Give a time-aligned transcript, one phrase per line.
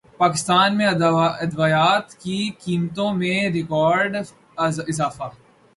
[0.17, 4.15] پاکستان میں ادویات کی قیمتوں میں ریکارڈ
[4.57, 5.29] اضافہ